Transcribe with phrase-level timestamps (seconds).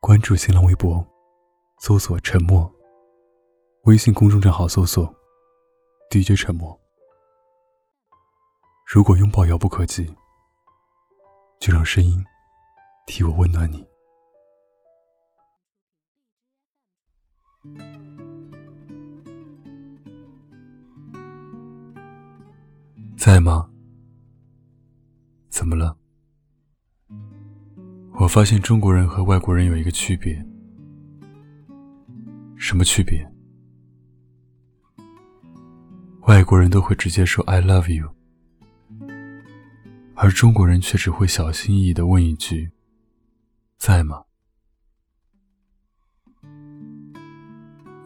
[0.00, 1.06] 关注新浪微博，
[1.78, 2.68] 搜索“沉默”。
[3.84, 5.14] 微信公众账号搜索
[6.10, 6.78] “DJ 沉默”。
[8.88, 10.06] 如果拥抱遥不可及，
[11.60, 12.24] 就让声音
[13.06, 13.86] 替我温暖你。
[23.18, 23.70] 在吗？
[25.50, 25.99] 怎么了？
[28.20, 30.44] 我发现中国人和外国人有一个区别。
[32.54, 33.26] 什么区别？
[36.26, 38.14] 外国人都会直接说 “I love you”，
[40.14, 42.70] 而中国人却只会小心翼翼的问一句
[43.80, 44.24] ：“在吗？”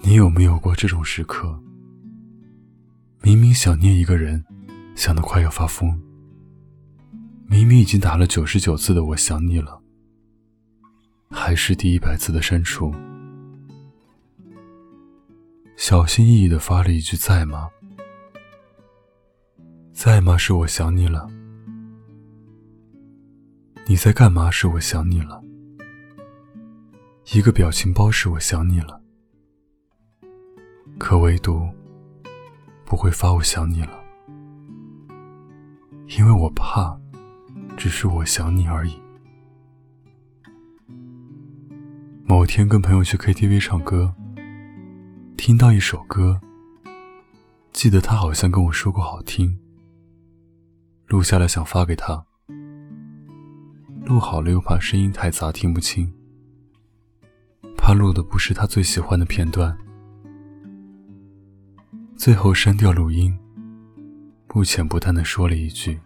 [0.01, 1.61] 你有没有过这种时刻？
[3.21, 4.45] 明明想念一个人。
[4.95, 6.01] 想得快要发疯。
[7.49, 9.83] 明明已经打了九十九次的“我想你了”，
[11.35, 12.95] 还是第一百次的删除。
[15.77, 17.69] 小心翼翼的发了一句“在吗？
[19.93, 21.29] 在吗？”是我想你了。
[23.87, 24.51] 你在干嘛？
[24.51, 25.43] 是我想你了。
[27.35, 29.01] 一个表情包是我想你了。
[30.99, 31.69] 可唯独
[32.85, 34.03] 不会发“我想你了”。
[36.17, 36.97] 因为我怕，
[37.77, 39.04] 只是我想你而已。
[42.37, 44.13] 某天跟朋友去 KTV 唱歌，
[45.37, 46.41] 听到一首歌，
[47.73, 49.57] 记得他好像跟我说过好听，
[51.07, 52.27] 录下来想发给他，
[54.05, 56.13] 录好了又怕声音太杂听不清，
[57.77, 59.79] 怕录的不是他最喜欢的片段，
[62.17, 63.33] 最后删掉录音。
[64.49, 66.01] 不浅不淡的说了一句：“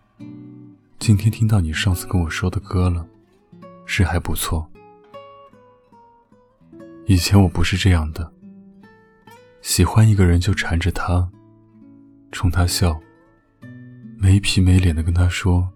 [1.01, 3.09] 今天听到你上次跟我说的歌了，
[3.87, 4.71] 是还不错。
[7.09, 8.31] 以前我不是这样的，
[9.63, 11.27] 喜欢一个人就缠着他，
[12.31, 13.01] 冲他笑，
[14.19, 15.67] 没皮没脸的跟他说，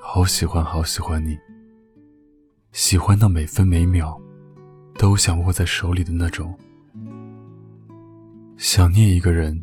[0.00, 1.36] 好喜欢好喜欢你，
[2.70, 4.16] 喜欢到每分每秒
[4.96, 6.56] 都想握在手里的那种。
[8.56, 9.60] 想念一个人，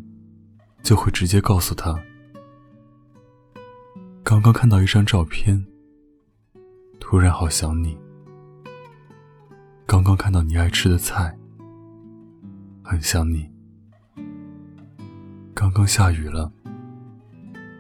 [0.84, 1.98] 就会直接告诉他。”
[4.24, 5.66] 刚刚看到一张照片，
[7.00, 7.98] 突然好想你。
[9.92, 11.38] 刚刚看到你爱吃的菜，
[12.82, 13.52] 很想你。
[15.54, 16.50] 刚刚下雨了，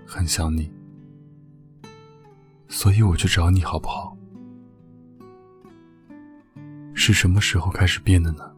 [0.06, 0.70] 很想你。
[2.68, 4.14] 所以我去找你好不好？
[6.94, 8.52] 是什么时候开始变的呢？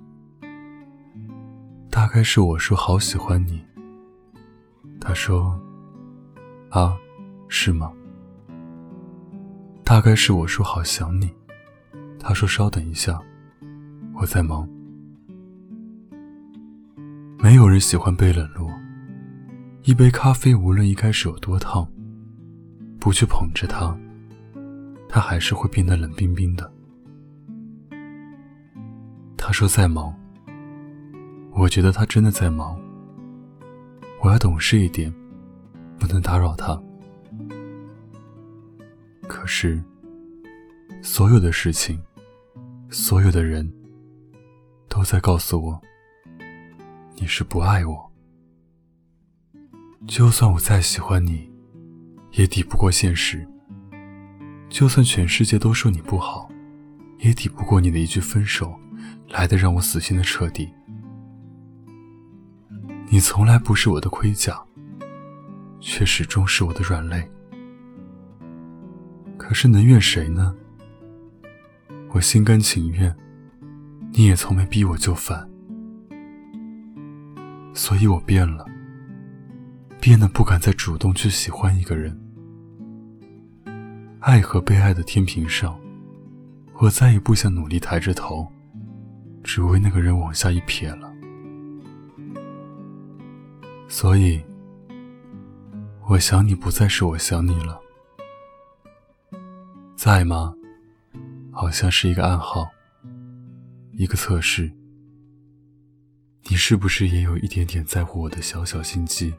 [1.92, 3.64] 大概是我说好喜欢你，
[5.00, 5.62] 他说
[6.72, 6.98] 啊。
[7.48, 7.94] 是吗？
[9.84, 11.32] 大概是我说好想你，
[12.20, 13.22] 他说稍等一下，
[14.24, 14.66] 我在忙。
[17.38, 18.72] 没有人喜欢被冷落，
[19.84, 21.86] 一杯咖啡无论一开始有多烫，
[23.02, 23.94] 不去捧着它，
[25.10, 26.72] 它还是会变得冷冰冰的。
[29.36, 30.16] 他说在忙，
[31.52, 32.80] 我觉得他真的在忙。
[34.22, 35.14] 我要懂事一点，
[36.00, 36.82] 不能打扰他。
[39.28, 39.84] 可是，
[41.02, 42.02] 所有的事情，
[42.90, 43.70] 所有的人，
[44.94, 45.82] 都在告诉我，
[47.16, 48.12] 你是不爱我。
[50.08, 51.52] 就算我再喜欢你，
[52.34, 53.44] 也抵不过现实。
[54.70, 56.48] 就算全世界都说你不好，
[57.18, 58.80] 也抵不过你的一句分手，
[59.30, 60.72] 来的让我死心的彻底。
[63.08, 64.64] 你从来不是我的盔甲，
[65.80, 67.28] 却始终是我的软肋。
[69.40, 70.56] 可是能怨谁呢？
[72.10, 73.16] 我心甘情愿，
[74.16, 75.50] 你也从没逼我就范，
[77.74, 78.64] 所以我变了，
[80.00, 82.16] 变得不敢再主动去喜欢一个人。
[84.20, 85.80] 爱和被爱的天平上，
[86.76, 88.48] 我再也不想努力抬着头，
[89.44, 91.12] 只为那个人往下一撇了。
[93.88, 94.40] 所以，
[96.08, 97.80] 我想你不再是我想你了。
[99.96, 100.54] 在吗？
[101.52, 102.68] 好像是一个暗号，
[103.96, 104.72] 一个测试。
[106.50, 109.34] 你是不是也有一点点在乎我的小小心机？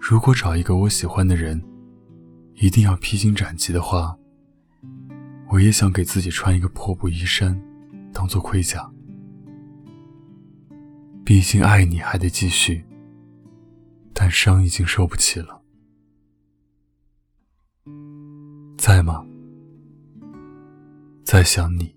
[0.00, 1.62] 如果找一个我喜欢的人，
[2.54, 4.16] 一定要披荆斩棘的话，
[5.50, 7.60] 我也想给自己穿一个破布衣衫，
[8.12, 8.90] 当做盔甲。
[11.24, 12.84] 毕竟爱你还得继续，
[14.14, 15.62] 但伤已经受不起了。
[18.78, 19.26] 在吗？
[21.30, 21.94] 在想你。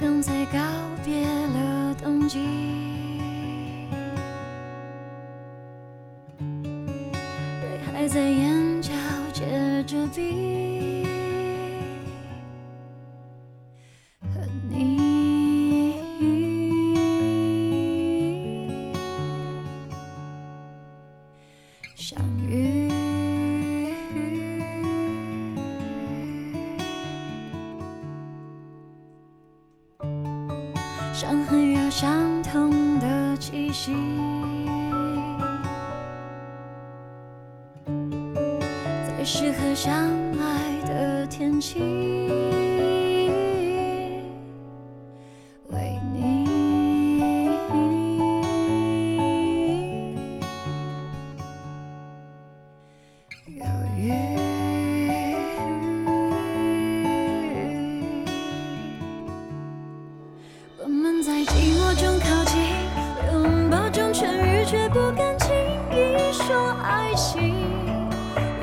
[0.00, 0.58] 刚才告
[1.04, 1.71] 别了
[2.02, 2.40] 冬季，
[6.40, 7.12] 雨
[7.92, 8.51] 还在眼
[33.84, 33.92] 息，
[39.08, 39.92] 在适合相
[40.38, 41.80] 爱的天气，
[45.70, 46.46] 为你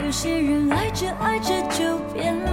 [0.10, 2.50] 有些人爱着爱着就变了，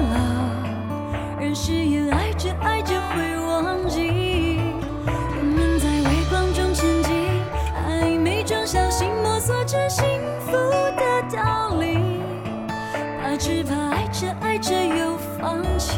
[1.41, 4.61] 而誓言爱着爱着会忘记。
[5.06, 7.17] 我们在微光中前进，
[7.88, 10.05] 暧昧中小心摸索着幸
[10.41, 11.00] 福的
[11.35, 12.20] 道理，
[13.23, 15.97] 怕只怕爱着爱着又放弃。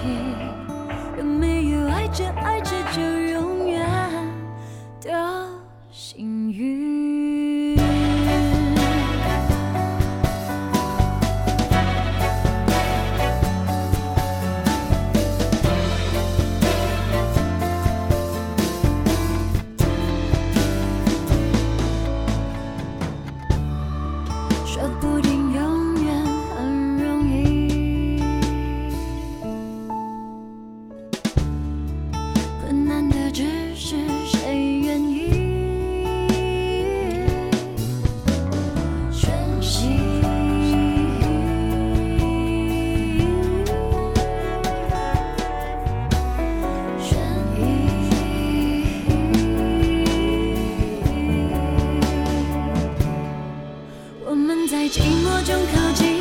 [54.31, 56.18] 我们在寂寞中靠近，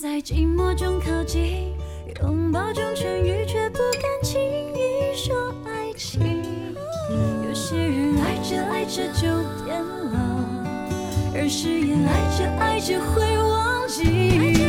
[0.00, 1.74] 在寂寞中靠近，
[2.22, 6.22] 拥抱中痊愈，却不敢轻易说爱情。
[7.46, 9.28] 有些人爱着爱着就
[9.62, 9.78] 变
[10.10, 10.18] 老，
[11.34, 14.59] 而誓言爱着爱着会忘记。